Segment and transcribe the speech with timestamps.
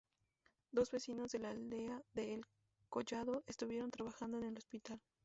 [0.71, 2.47] Dos vecinos de la aldea de El
[2.89, 4.99] Collado estuvieron trabajando en el hospital.